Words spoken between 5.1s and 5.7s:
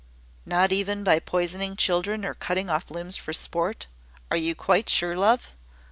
love?